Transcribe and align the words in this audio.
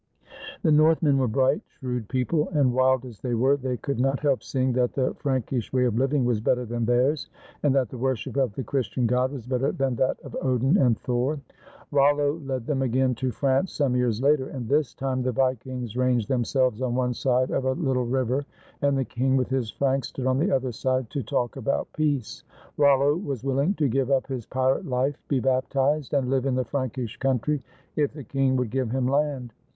The 0.63 0.71
Northmen 0.71 1.19
were 1.19 1.27
bright, 1.27 1.61
shrewd 1.67 2.09
people; 2.09 2.49
and, 2.53 2.73
wild 2.73 3.05
as 3.05 3.19
they 3.19 3.35
were, 3.35 3.55
they 3.55 3.77
could 3.77 3.99
not 3.99 4.19
help 4.19 4.41
seeing 4.41 4.73
that 4.73 4.93
the 4.93 5.13
Frank 5.19 5.53
ish 5.53 5.71
way 5.71 5.85
of 5.85 5.95
living 5.95 6.25
was 6.25 6.41
better 6.41 6.65
than 6.65 6.85
theirs, 6.85 7.29
and 7.61 7.75
that 7.75 7.89
the 7.89 7.99
worship 7.99 8.35
of 8.35 8.55
the 8.55 8.63
Christian 8.63 9.05
God 9.05 9.31
was 9.31 9.45
better 9.45 9.71
than 9.71 9.95
that 9.97 10.19
of 10.21 10.35
Odin 10.41 10.75
and 10.75 10.97
Thor. 10.97 11.39
Rollo 11.91 12.39
led 12.39 12.65
them 12.65 12.81
again 12.81 13.13
to 13.13 13.29
France 13.29 13.73
some 13.73 13.95
years 13.95 14.23
later, 14.23 14.47
and 14.49 14.67
this 14.67 14.95
time 14.95 15.21
the 15.21 15.31
Vikings 15.31 15.95
ranged 15.95 16.27
themselves 16.27 16.81
on 16.81 16.95
one 16.95 17.13
side 17.13 17.51
of 17.51 17.65
a 17.65 17.73
little 17.73 18.07
river, 18.07 18.43
and 18.81 18.97
the 18.97 19.05
king 19.05 19.37
with 19.37 19.49
his 19.49 19.69
Franks 19.69 20.07
stood 20.07 20.25
on 20.25 20.39
the 20.39 20.49
other 20.49 20.71
side, 20.71 21.11
to 21.11 21.21
talk 21.21 21.57
about 21.57 21.93
peace. 21.93 22.43
Rollo 22.75 23.15
was 23.15 23.43
wiUing 23.43 23.77
to 23.77 23.87
give 23.87 24.09
up 24.09 24.25
his 24.25 24.47
pirate 24.47 24.87
life, 24.87 25.21
be 25.27 25.39
baptized, 25.39 26.11
and 26.15 26.27
live 26.31 26.47
in 26.47 26.55
the 26.55 26.65
Frankish 26.65 27.17
country 27.17 27.61
if 27.95 28.13
the 28.15 28.23
king 28.23 28.55
would 28.55 28.71
give 28.71 28.89
him 28.89 29.07
land. 29.07 29.53